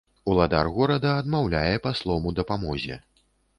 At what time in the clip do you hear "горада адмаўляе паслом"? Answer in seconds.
0.77-2.27